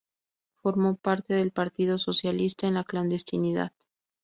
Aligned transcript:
Formó 0.55 0.95
parte 0.95 1.35
del 1.35 1.51
Partido 1.51 1.99
Socialista 1.99 2.65
en 2.65 2.73
la 2.73 2.83
clandestinidad. 2.83 3.71